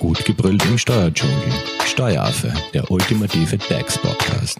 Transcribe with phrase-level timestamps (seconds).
[0.00, 1.52] Gut gebrüllt im Steuerdschungel.
[1.84, 4.58] Steueraffe, der ultimative DAX-Podcast.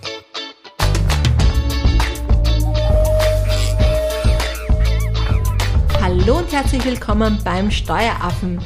[5.99, 8.61] Hallo und herzlich willkommen beim Steueraffen.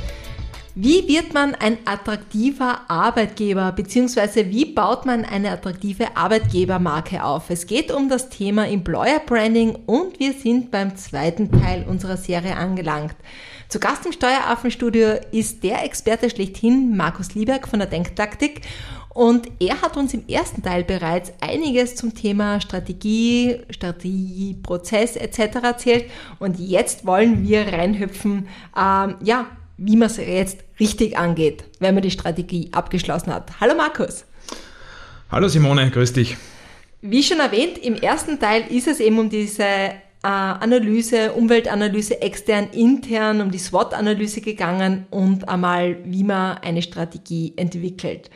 [0.77, 4.51] Wie wird man ein attraktiver Arbeitgeber bzw.
[4.51, 7.49] wie baut man eine attraktive Arbeitgebermarke auf?
[7.49, 12.57] Es geht um das Thema Employer Branding und wir sind beim zweiten Teil unserer Serie
[12.57, 13.15] angelangt.
[13.69, 18.63] Zu Gast im Steueraffenstudio ist der Experte schlechthin, Markus Lieberg von der Denktaktik.
[19.11, 25.39] Und er hat uns im ersten Teil bereits einiges zum Thema Strategie, Strategie, Prozess etc.
[25.63, 26.11] erzählt.
[26.41, 29.47] Und jetzt wollen wir reinhüpfen, ähm, ja,
[29.77, 33.61] wie man es jetzt richtig angeht, wenn man die Strategie abgeschlossen hat.
[33.61, 34.25] Hallo Markus.
[35.31, 36.37] Hallo Simone, grüß dich.
[37.01, 42.69] Wie schon erwähnt, im ersten Teil ist es eben um diese äh, Analyse, Umweltanalyse extern,
[42.73, 48.31] intern, um die SWOT-Analyse gegangen und einmal, wie man eine Strategie entwickelt.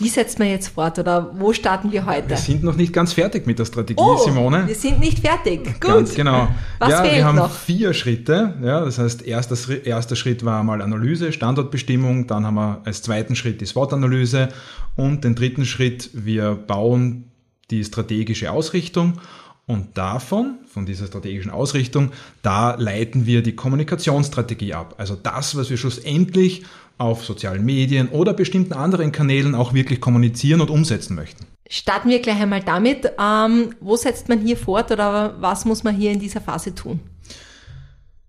[0.00, 2.30] Wie setzt man jetzt fort oder wo starten wir heute?
[2.30, 4.66] Wir sind noch nicht ganz fertig mit der Strategie, oh, Simone.
[4.66, 5.64] Wir sind nicht fertig.
[5.64, 5.80] Gut.
[5.80, 6.48] Ganz genau.
[6.78, 7.50] Was ja, fehlt wir haben noch?
[7.52, 8.54] vier Schritte.
[8.62, 12.26] Ja, das heißt, erster, erster Schritt war mal Analyse, Standortbestimmung.
[12.26, 14.48] Dann haben wir als zweiten Schritt die SWOT-Analyse
[14.96, 17.30] und den dritten Schritt, wir bauen
[17.70, 19.20] die strategische Ausrichtung.
[19.66, 22.10] Und davon, von dieser strategischen Ausrichtung,
[22.42, 24.94] da leiten wir die Kommunikationsstrategie ab.
[24.98, 26.64] Also das, was wir schlussendlich
[27.00, 31.46] auf sozialen Medien oder bestimmten anderen Kanälen auch wirklich kommunizieren und umsetzen möchten.
[31.68, 33.12] Starten wir gleich einmal damit.
[33.18, 37.00] Ähm, wo setzt man hier fort oder was muss man hier in dieser Phase tun?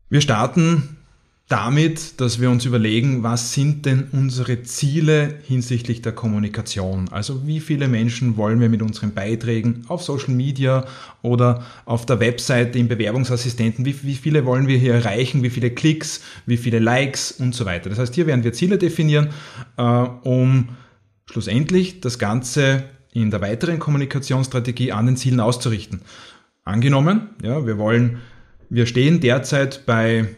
[0.10, 0.98] Wir starten
[1.52, 7.10] damit, dass wir uns überlegen, was sind denn unsere Ziele hinsichtlich der Kommunikation?
[7.10, 10.86] Also wie viele Menschen wollen wir mit unseren Beiträgen auf Social Media
[11.22, 15.72] oder auf der Webseite im Bewerbungsassistenten, wie, wie viele wollen wir hier erreichen, wie viele
[15.72, 17.90] Klicks, wie viele Likes und so weiter.
[17.90, 19.32] Das heißt, hier werden wir Ziele definieren,
[19.78, 20.70] äh, um
[21.30, 26.02] schlussendlich das Ganze in der weiteren Kommunikationsstrategie an den Zielen auszurichten.
[26.64, 28.20] Angenommen, ja, wir wollen,
[28.70, 30.30] wir stehen derzeit bei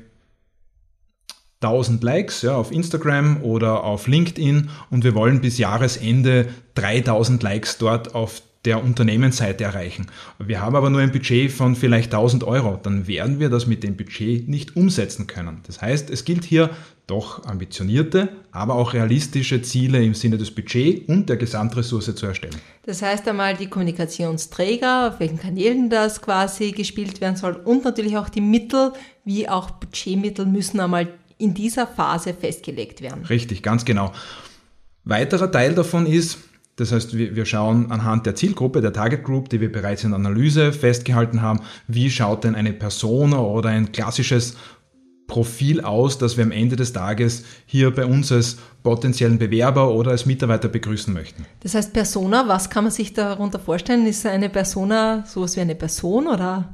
[1.63, 7.78] 1000 Likes ja, auf Instagram oder auf LinkedIn und wir wollen bis Jahresende 3000 Likes
[7.78, 10.07] dort auf der Unternehmensseite erreichen.
[10.40, 13.84] Wir haben aber nur ein Budget von vielleicht 1000 Euro, dann werden wir das mit
[13.84, 15.59] dem Budget nicht umsetzen können.
[15.68, 16.69] Das heißt, es gilt hier
[17.06, 22.56] doch ambitionierte, aber auch realistische Ziele im Sinne des Budgets und der Gesamtressource zu erstellen.
[22.85, 28.16] Das heißt einmal die Kommunikationsträger, auf welchen Kanälen das quasi gespielt werden soll und natürlich
[28.16, 28.94] auch die Mittel,
[29.25, 31.09] wie auch Budgetmittel müssen einmal
[31.44, 33.26] in dieser Phase festgelegt werden.
[33.26, 34.14] Richtig, ganz genau.
[35.04, 36.38] Weiterer Teil davon ist,
[36.78, 40.20] das heißt, wir schauen anhand der Zielgruppe, der Target Group, die wir bereits in der
[40.20, 44.56] Analyse festgehalten haben, wie schaut denn eine Persona oder ein klassisches
[45.28, 50.12] Profil aus, das wir am Ende des Tages hier bei uns als potenziellen Bewerber oder
[50.12, 51.46] als Mitarbeiter begrüßen möchten.
[51.62, 54.06] Das heißt Persona, was kann man sich darunter vorstellen?
[54.08, 56.74] Ist eine Persona sowas wie eine Person oder?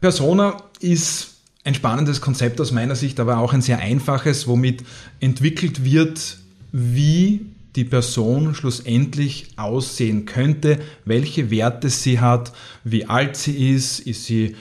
[0.00, 1.33] Persona ist
[1.64, 4.84] ein spannendes Konzept aus meiner Sicht, aber auch ein sehr einfaches, womit
[5.20, 6.38] entwickelt wird,
[6.72, 12.52] wie die Person schlussendlich aussehen könnte, welche Werte sie hat,
[12.84, 14.54] wie alt sie ist, ist sie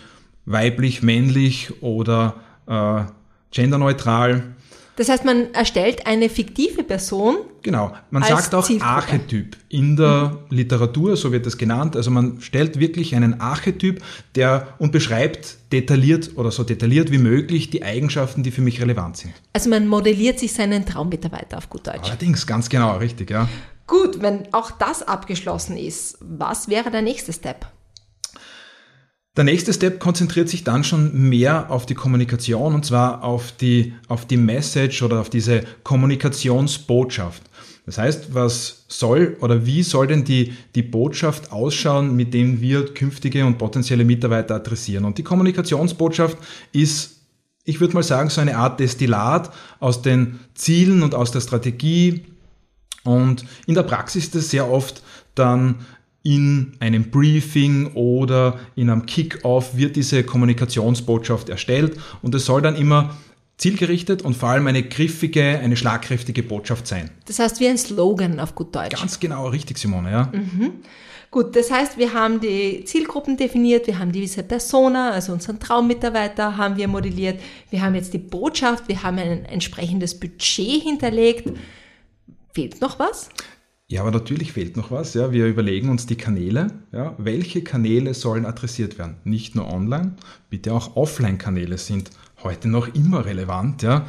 [0.46, 2.36] weiblich, männlich oder
[2.68, 3.04] äh,
[3.52, 4.56] genderneutral.
[4.96, 7.38] Das heißt, man erstellt eine fiktive Person.
[7.64, 8.92] Genau, man sagt auch Zielgruppe.
[8.92, 10.56] Archetyp in der mhm.
[10.56, 11.96] Literatur, so wird das genannt.
[11.96, 14.04] Also man stellt wirklich einen Archetyp,
[14.36, 19.18] der und beschreibt detailliert oder so detailliert wie möglich die Eigenschaften, die für mich relevant
[19.18, 19.34] sind.
[19.54, 22.10] Also man modelliert sich seinen Traummitarbeiter auf gut Deutsch.
[22.10, 23.48] Allerdings, ganz genau, richtig, ja.
[23.88, 27.66] Gut, wenn auch das abgeschlossen ist, was wäre der nächste Step?
[29.36, 33.94] Der nächste Step konzentriert sich dann schon mehr auf die Kommunikation und zwar auf die,
[34.08, 37.42] auf die Message oder auf diese Kommunikationsbotschaft.
[37.88, 42.94] Das heißt, was soll oder wie soll denn die, die Botschaft ausschauen, mit dem wir
[42.94, 45.04] künftige und potenzielle Mitarbeiter adressieren?
[45.04, 46.38] Und die Kommunikationsbotschaft
[46.72, 47.18] ist,
[47.66, 52.24] ich würde mal sagen, so eine Art Destillat aus den Zielen und aus der Strategie.
[53.04, 55.02] Und in der Praxis ist es sehr oft
[55.36, 55.80] dann
[56.24, 62.76] in einem Briefing oder in einem Kick-off wird diese Kommunikationsbotschaft erstellt und es soll dann
[62.76, 63.18] immer
[63.58, 67.12] zielgerichtet und vor allem eine griffige, eine schlagkräftige Botschaft sein.
[67.26, 68.98] Das heißt wie ein Slogan auf gut Deutsch.
[68.98, 70.32] Ganz genau, richtig, Simone, ja.
[70.34, 70.72] Mhm.
[71.30, 76.58] Gut, das heißt, wir haben die Zielgruppen definiert, wir haben diese Persona, also unseren Traummitarbeiter
[76.58, 77.40] haben wir modelliert,
[77.72, 81.52] wir haben jetzt die Botschaft, wir haben ein entsprechendes Budget hinterlegt.
[82.54, 83.30] Fehlt noch was?
[83.94, 85.14] Ja, aber natürlich fehlt noch was.
[85.14, 85.32] Ja.
[85.32, 86.72] Wir überlegen uns die Kanäle.
[86.92, 87.14] Ja.
[87.20, 89.18] Welche Kanäle sollen adressiert werden?
[89.24, 90.14] Nicht nur online,
[90.50, 92.10] bitte auch Offline-Kanäle sind
[92.44, 93.84] heute noch immer relevant.
[93.84, 94.08] Ja.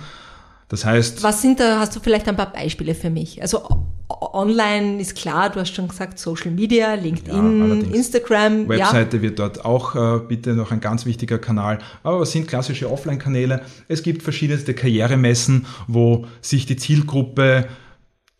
[0.68, 1.22] Das heißt.
[1.22, 3.42] Was sind da, hast du vielleicht ein paar Beispiele für mich?
[3.42, 8.66] Also online ist klar, du hast schon gesagt, Social Media, LinkedIn, ja, Instagram.
[8.66, 9.22] Webseite ja.
[9.22, 11.78] wird dort auch äh, bitte noch ein ganz wichtiger Kanal.
[12.02, 13.60] Aber was sind klassische Offline-Kanäle?
[13.88, 17.66] Es gibt verschiedenste Karrieremessen, wo sich die Zielgruppe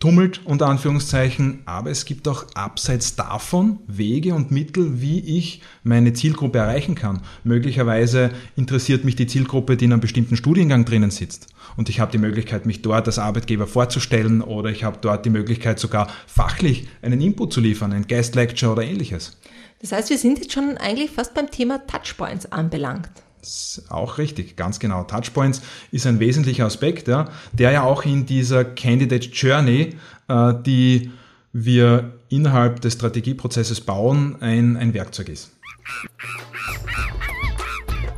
[0.04, 6.12] tummelt, unter Anführungszeichen, aber es gibt auch abseits davon Wege und Mittel, wie ich meine
[6.12, 7.22] Zielgruppe erreichen kann.
[7.42, 11.46] Möglicherweise interessiert mich die Zielgruppe, die in einem bestimmten Studiengang drinnen sitzt.
[11.78, 15.30] Und ich habe die Möglichkeit, mich dort als Arbeitgeber vorzustellen oder ich habe dort die
[15.30, 19.38] Möglichkeit, sogar fachlich einen Input zu liefern, ein Guest Lecture oder ähnliches.
[19.80, 23.08] Das heißt, wir sind jetzt schon eigentlich fast beim Thema Touchpoints anbelangt.
[23.44, 25.02] Das ist auch richtig, ganz genau.
[25.02, 25.60] Touchpoints
[25.92, 29.96] ist ein wesentlicher Aspekt, ja, der ja auch in dieser Candidate Journey,
[30.28, 31.10] äh, die
[31.52, 35.50] wir innerhalb des Strategieprozesses bauen, ein, ein Werkzeug ist.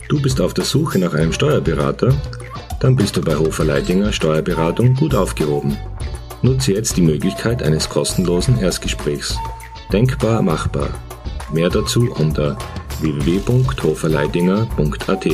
[0.09, 2.15] Du bist auf der Suche nach einem Steuerberater?
[2.79, 5.77] Dann bist du bei Hofer Leidinger Steuerberatung gut aufgehoben.
[6.43, 9.37] Nutze jetzt die Möglichkeit eines kostenlosen Erstgesprächs.
[9.93, 10.91] Denkbar machbar.
[11.53, 12.57] Mehr dazu unter
[13.01, 15.27] www.hoferleidinger.at.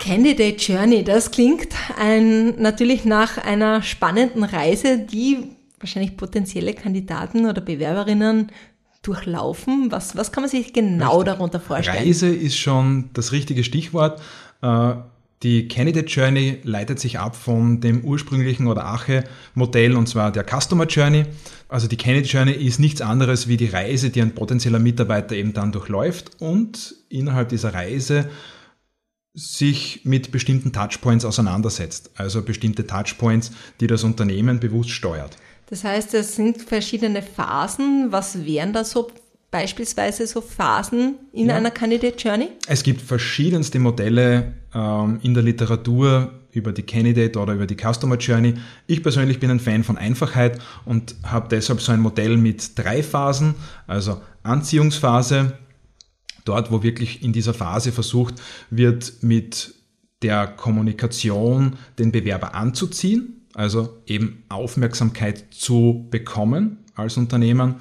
[0.00, 1.68] Candidate Journey, das klingt
[1.98, 5.50] ein, natürlich nach einer spannenden Reise, die
[5.80, 8.50] wahrscheinlich potenzielle Kandidaten oder Bewerberinnen
[9.02, 9.90] durchlaufen.
[9.90, 11.34] Was, was kann man sich genau Richtig.
[11.34, 11.98] darunter vorstellen?
[11.98, 14.20] Reise ist schon das richtige Stichwort.
[14.62, 14.94] Äh,
[15.42, 20.86] die Candidate Journey leitet sich ab von dem ursprünglichen oder Ache-Modell und zwar der Customer
[20.86, 21.26] Journey.
[21.68, 25.52] Also die Candidate Journey ist nichts anderes wie die Reise, die ein potenzieller Mitarbeiter eben
[25.52, 28.28] dann durchläuft und innerhalb dieser Reise
[29.34, 32.10] sich mit bestimmten Touchpoints auseinandersetzt.
[32.16, 35.36] Also bestimmte Touchpoints, die das Unternehmen bewusst steuert.
[35.70, 38.10] Das heißt, es sind verschiedene Phasen.
[38.10, 39.12] Was wären da so
[39.50, 41.56] beispielsweise so Phasen in ja.
[41.56, 42.48] einer Candidate Journey?
[42.66, 48.16] Es gibt verschiedenste Modelle ähm, in der Literatur über die Candidate oder über die Customer
[48.16, 48.54] Journey.
[48.86, 53.02] Ich persönlich bin ein Fan von Einfachheit und habe deshalb so ein Modell mit drei
[53.02, 53.54] Phasen,
[53.86, 55.58] also Anziehungsphase,
[56.44, 58.34] dort wo wirklich in dieser Phase versucht
[58.70, 59.74] wird, mit
[60.22, 67.76] der Kommunikation den Bewerber anzuziehen, also eben Aufmerksamkeit zu bekommen als Unternehmen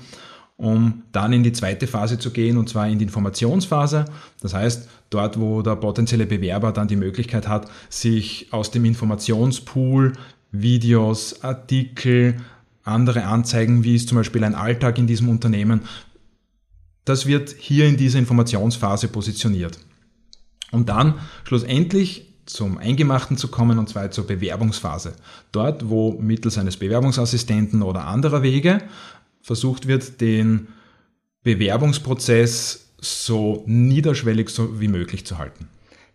[0.57, 4.05] um dann in die zweite Phase zu gehen, und zwar in die Informationsphase.
[4.41, 10.13] Das heißt, dort, wo der potenzielle Bewerber dann die Möglichkeit hat, sich aus dem Informationspool
[10.51, 12.37] Videos, Artikel,
[12.83, 15.81] andere Anzeigen, wie ist zum Beispiel ein Alltag in diesem Unternehmen,
[17.05, 19.79] das wird hier in dieser Informationsphase positioniert.
[20.71, 21.15] Und dann
[21.45, 25.13] schlussendlich zum Eingemachten zu kommen, und zwar zur Bewerbungsphase.
[25.51, 28.81] Dort, wo mittels eines Bewerbungsassistenten oder anderer Wege
[29.41, 30.67] versucht wird, den
[31.43, 35.69] Bewerbungsprozess so niederschwellig so wie möglich zu halten.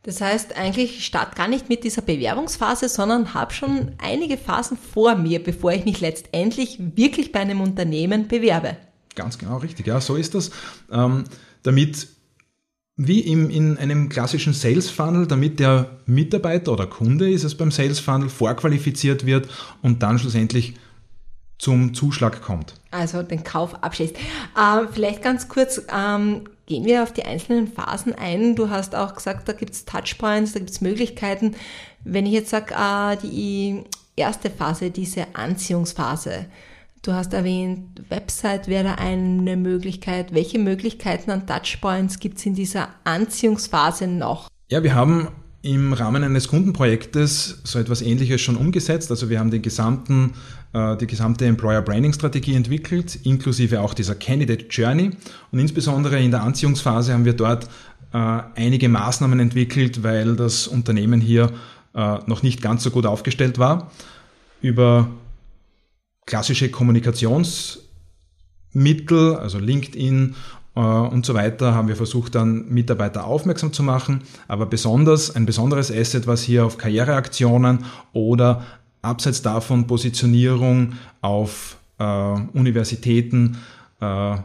[0.04, 4.76] Das heißt, eigentlich ich starte gar nicht mit dieser Bewerbungsphase, sondern habe schon einige Phasen
[4.76, 8.76] vor mir, bevor ich mich letztendlich wirklich bei einem Unternehmen bewerbe.
[9.14, 10.50] Ganz genau richtig, ja, so ist das.
[10.90, 11.24] Ähm,
[11.62, 12.08] damit,
[12.96, 17.70] wie im, in einem klassischen Sales Funnel, damit der Mitarbeiter oder Kunde ist es beim
[17.70, 19.48] Sales Funnel vorqualifiziert wird
[19.82, 20.74] und dann schlussendlich
[21.62, 22.74] zum Zuschlag kommt.
[22.90, 24.16] Also den Kauf abschließt.
[24.16, 28.56] Ähm, vielleicht ganz kurz ähm, gehen wir auf die einzelnen Phasen ein.
[28.56, 31.54] Du hast auch gesagt, da gibt es Touchpoints, da gibt es Möglichkeiten.
[32.02, 33.84] Wenn ich jetzt sage, äh, die
[34.16, 36.46] erste Phase, diese Anziehungsphase,
[37.04, 40.32] Du hast erwähnt, Website wäre eine Möglichkeit.
[40.34, 44.48] Welche Möglichkeiten an Touchpoints gibt es in dieser Anziehungsphase noch?
[44.70, 45.26] Ja, wir haben
[45.62, 49.10] im Rahmen eines Kundenprojektes so etwas Ähnliches schon umgesetzt.
[49.10, 50.34] Also wir haben den gesamten,
[50.74, 55.10] die gesamte Employer Branding Strategie entwickelt, inklusive auch dieser Candidate Journey.
[55.50, 57.68] Und insbesondere in der Anziehungsphase haben wir dort
[58.12, 61.50] äh, einige Maßnahmen entwickelt, weil das Unternehmen hier
[61.94, 63.90] äh, noch nicht ganz so gut aufgestellt war.
[64.60, 65.08] Über
[66.26, 70.34] klassische Kommunikationsmittel, also LinkedIn
[70.76, 74.22] äh, und so weiter haben wir versucht dann Mitarbeiter aufmerksam zu machen.
[74.46, 78.62] Aber besonders ein besonderes Asset, was hier auf Karriereaktionen oder
[79.02, 83.58] abseits davon Positionierung auf äh, Universitäten
[84.00, 84.36] äh,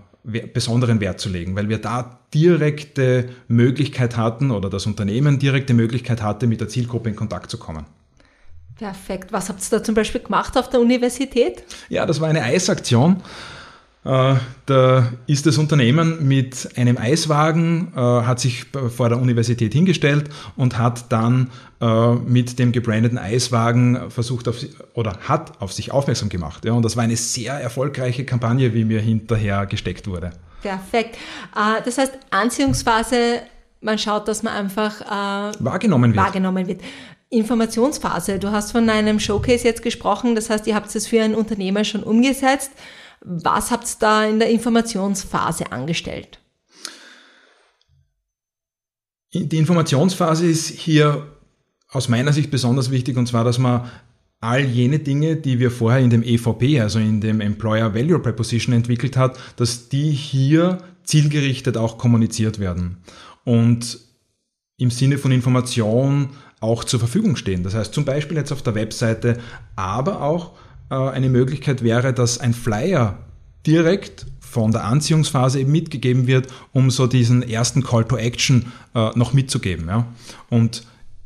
[0.54, 6.22] besonderen Wert zu legen, weil wir da direkte Möglichkeit hatten oder das Unternehmen direkte Möglichkeit
[6.22, 7.86] hatte, mit der Zielgruppe in Kontakt zu kommen.
[8.76, 9.32] Perfekt.
[9.32, 11.64] Was habt ihr da zum Beispiel gemacht auf der Universität?
[11.90, 13.14] Ja, das war eine Eisaktion.
[13.14, 13.57] Äh,
[14.08, 20.78] da ist das Unternehmen mit einem Eiswagen, äh, hat sich vor der Universität hingestellt und
[20.78, 21.50] hat dann
[21.82, 24.58] äh, mit dem gebrandeten Eiswagen versucht auf,
[24.94, 26.64] oder hat auf sich aufmerksam gemacht.
[26.66, 30.32] Ja, und das war eine sehr erfolgreiche Kampagne, wie mir hinterher gesteckt wurde.
[30.62, 31.18] Perfekt.
[31.86, 33.42] Das heißt, Anziehungsphase
[33.82, 36.26] man schaut, dass man einfach äh, wahrgenommen wird.
[36.26, 36.82] Wahrgenommen wird.
[37.30, 38.40] Informationsphase.
[38.40, 41.84] Du hast von einem Showcase jetzt gesprochen, das heißt, ihr habt es für einen Unternehmer
[41.84, 42.72] schon umgesetzt.
[43.22, 46.40] Was habt ihr da in der Informationsphase angestellt?
[49.34, 51.28] Die Informationsphase ist hier
[51.90, 53.90] aus meiner Sicht besonders wichtig und zwar, dass man
[54.40, 58.74] all jene Dinge, die wir vorher in dem EVP, also in dem Employer Value Preposition
[58.74, 62.98] entwickelt hat, dass die hier zielgerichtet auch kommuniziert werden
[63.46, 64.00] und
[64.78, 67.64] im Sinne von Information auch zur Verfügung stehen.
[67.64, 69.40] Das heißt zum Beispiel jetzt auf der Webseite,
[69.76, 70.54] aber auch
[70.96, 73.20] eine Möglichkeit wäre, dass ein Flyer
[73.66, 79.10] direkt von der Anziehungsphase eben mitgegeben wird, um so diesen ersten Call to Action äh,
[79.16, 79.88] noch mitzugeben.
[79.88, 80.08] Ja?
[80.50, 80.84] Und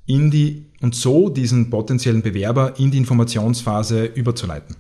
[0.07, 4.75] in die und so diesen potenziellen Bewerber in die Informationsphase überzuleiten.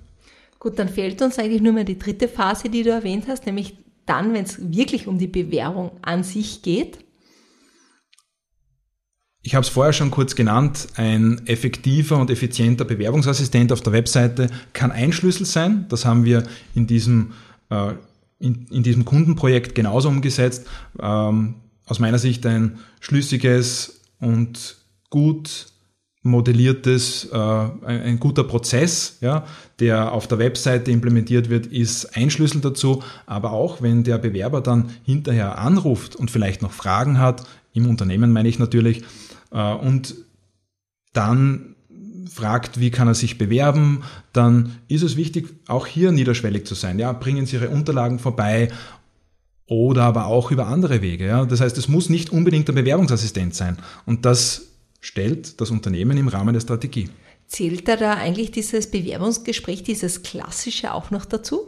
[0.59, 3.77] Gut, dann fehlt uns eigentlich nur mehr die dritte Phase, die du erwähnt hast, nämlich
[4.05, 6.99] dann, wenn es wirklich um die Bewerbung an sich geht.
[9.43, 14.47] Ich habe es vorher schon kurz genannt, ein effektiver und effizienter Bewerbungsassistent auf der Webseite
[14.73, 15.85] kann ein Schlüssel sein.
[15.89, 16.43] Das haben wir
[16.75, 17.33] in diesem,
[17.69, 17.93] äh,
[18.39, 20.67] in, in, diesem Kundenprojekt genauso umgesetzt.
[21.01, 21.55] Ähm,
[21.87, 24.77] aus meiner Sicht ein schlüssiges und
[25.09, 25.67] gut
[26.23, 29.45] modelliertes, äh, ein, ein, guter Prozess, ja,
[29.79, 33.01] der auf der Webseite implementiert wird, ist ein Schlüssel dazu.
[33.25, 38.31] Aber auch wenn der Bewerber dann hinterher anruft und vielleicht noch Fragen hat, im Unternehmen
[38.31, 39.03] meine ich natürlich,
[39.51, 40.15] äh, und
[41.13, 41.75] dann
[42.29, 46.97] fragt, wie kann er sich bewerben, dann ist es wichtig, auch hier niederschwellig zu sein.
[46.97, 48.69] Ja, bringen Sie Ihre Unterlagen vorbei
[49.65, 51.27] oder aber auch über andere Wege.
[51.27, 51.45] Ja.
[51.45, 53.77] Das heißt, es muss nicht unbedingt der Bewerbungsassistent sein.
[54.05, 54.67] Und das
[55.01, 57.09] stellt das Unternehmen im Rahmen der Strategie.
[57.47, 61.67] Zählt da, da eigentlich dieses Bewerbungsgespräch, dieses klassische auch noch dazu?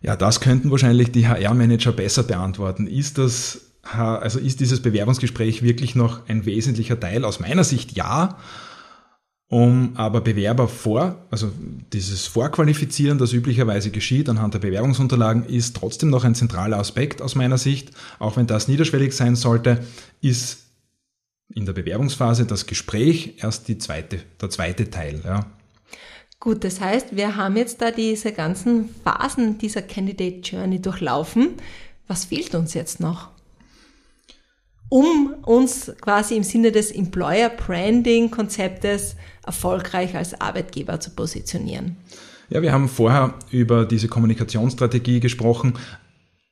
[0.00, 2.86] Ja, das könnten wahrscheinlich die HR-Manager besser beantworten.
[2.86, 7.24] Ist das also ist dieses Bewerbungsgespräch wirklich noch ein wesentlicher Teil?
[7.24, 8.38] Aus meiner Sicht ja.
[9.48, 11.52] Um aber Bewerber vor, also
[11.92, 17.34] dieses Vorqualifizieren, das üblicherweise geschieht anhand der Bewerbungsunterlagen, ist trotzdem noch ein zentraler Aspekt aus
[17.34, 17.90] meiner Sicht.
[18.18, 19.84] Auch wenn das niederschwellig sein sollte,
[20.20, 20.64] ist
[21.54, 25.20] in der Bewerbungsphase das Gespräch erst die zweite, der zweite Teil.
[25.24, 25.46] Ja.
[26.40, 31.50] Gut, das heißt, wir haben jetzt da diese ganzen Phasen dieser Candidate Journey durchlaufen.
[32.08, 33.33] Was fehlt uns jetzt noch?
[34.94, 41.96] Um uns quasi im Sinne des Employer Branding Konzeptes erfolgreich als Arbeitgeber zu positionieren.
[42.48, 45.74] Ja, wir haben vorher über diese Kommunikationsstrategie gesprochen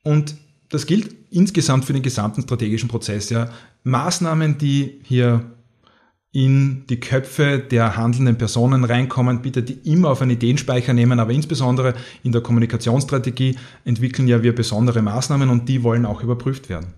[0.03, 0.35] und
[0.67, 3.29] das gilt insgesamt für den gesamten strategischen Prozess.
[3.29, 3.49] Ja.
[3.83, 5.45] Maßnahmen, die hier
[6.33, 11.31] in die Köpfe der handelnden Personen reinkommen, bitte die immer auf einen Ideenspeicher nehmen, aber
[11.31, 16.93] insbesondere in der Kommunikationsstrategie entwickeln ja wir besondere Maßnahmen und die wollen auch überprüft werden.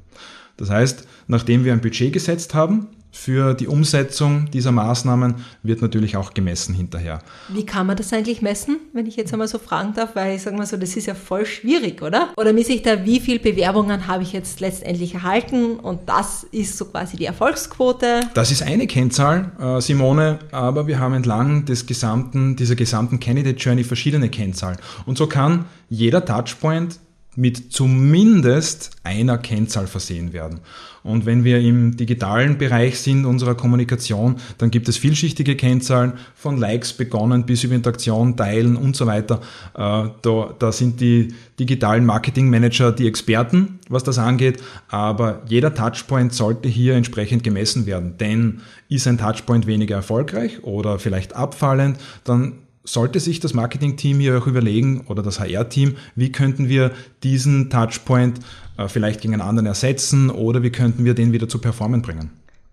[0.58, 6.18] Das heißt, nachdem wir ein Budget gesetzt haben für die Umsetzung dieser Maßnahmen, wird natürlich
[6.18, 7.20] auch gemessen hinterher.
[7.48, 10.16] Wie kann man das eigentlich messen, wenn ich jetzt einmal so fragen darf?
[10.16, 12.30] Weil ich sage mal so, das ist ja voll schwierig, oder?
[12.36, 16.78] Oder messe ich da, wie viele Bewerbungen habe ich jetzt letztendlich erhalten und das ist
[16.78, 18.20] so quasi die Erfolgsquote?
[18.34, 23.58] Das ist eine Kennzahl, äh, Simone, aber wir haben entlang des gesamten, dieser gesamten Candidate
[23.58, 24.78] Journey verschiedene Kennzahlen.
[25.06, 27.00] Und so kann jeder Touchpoint
[27.36, 30.62] mit zumindest einer Kennzahl versehen werden.
[31.06, 36.58] Und wenn wir im digitalen Bereich sind unserer Kommunikation, dann gibt es vielschichtige Kennzahlen von
[36.58, 39.40] Likes begonnen bis über Interaktion, Teilen und so weiter.
[39.76, 44.60] Äh, da, da sind die digitalen Marketingmanager die Experten, was das angeht.
[44.88, 48.18] Aber jeder Touchpoint sollte hier entsprechend gemessen werden.
[48.18, 52.54] Denn ist ein Touchpoint weniger erfolgreich oder vielleicht abfallend, dann
[52.86, 56.92] sollte sich das Marketing-Team hier auch überlegen oder das HR-Team, wie könnten wir
[57.24, 58.40] diesen Touchpoint
[58.78, 62.32] äh, vielleicht gegen einen anderen ersetzen oder wie könnten wir den wieder zu performen bringen.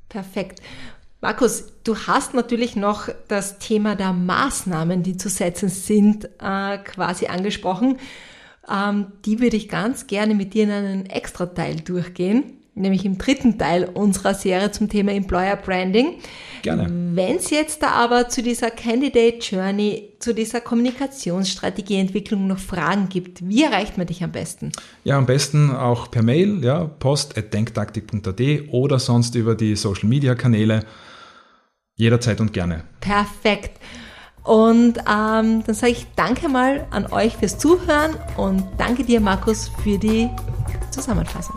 [0.08, 0.60] Perfekt.
[1.20, 7.26] Markus, du hast natürlich noch das Thema der Maßnahmen, die zu setzen sind, äh, quasi
[7.26, 7.98] angesprochen.
[8.68, 13.58] Ähm, die würde ich ganz gerne mit dir in einen Extra-Teil durchgehen nämlich im dritten
[13.58, 16.14] Teil unserer Serie zum Thema Employer Branding.
[16.62, 16.88] Gerne.
[17.14, 23.46] Wenn es jetzt da aber zu dieser Candidate Journey, zu dieser Kommunikationsstrategieentwicklung noch Fragen gibt,
[23.46, 24.72] wie erreicht man dich am besten?
[25.04, 30.84] Ja, am besten auch per Mail, ja, post.denktaktik.at oder sonst über die Social Media Kanäle.
[31.96, 32.84] Jederzeit und gerne.
[33.00, 33.78] Perfekt.
[34.44, 39.70] Und ähm, dann sage ich danke mal an euch fürs Zuhören und danke dir, Markus,
[39.82, 40.28] für die
[40.90, 41.56] Zusammenfassung.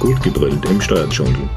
[0.00, 1.48] gut gebrüllt im Steuerdschungel.